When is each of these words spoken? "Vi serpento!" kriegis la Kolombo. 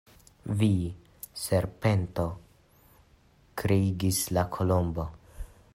"Vi 0.61 0.69
serpento!" 1.41 2.25
kriegis 3.65 4.23
la 4.39 4.47
Kolombo. 4.59 5.07